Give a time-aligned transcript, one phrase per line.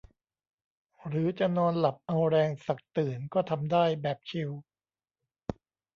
[1.07, 4.49] หรือจะนอนหลับเอาแรงสักตื่นก็ทำได้แบบชิล